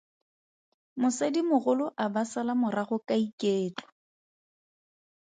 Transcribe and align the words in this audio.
Mosadimogolo 1.01 1.85
a 2.03 2.05
ba 2.13 2.23
sala 2.31 2.53
morago 2.61 2.97
ka 3.07 3.15
iketlo. 3.25 3.87